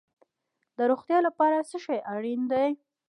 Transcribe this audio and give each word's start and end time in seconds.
د 0.77 0.79
روغتیا 0.91 1.17
لپاره 1.27 1.67
څه 1.69 1.77
شی 1.85 1.97
اړین 2.13 2.41
دي؟ 2.51 2.69